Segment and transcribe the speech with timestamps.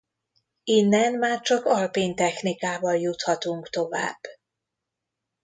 [0.63, 4.19] Innen már csak alpin technikával juthatunk tovább.